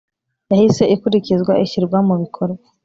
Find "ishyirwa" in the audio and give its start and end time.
1.63-1.97